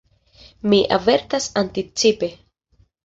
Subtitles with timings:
[0.71, 2.31] Mi avertas anticipe.